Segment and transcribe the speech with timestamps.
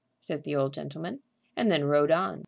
[0.19, 1.19] said the old gentleman,
[1.55, 2.39] and then rode on.